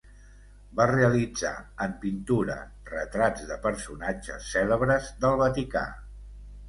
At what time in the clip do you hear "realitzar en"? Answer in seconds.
0.91-1.93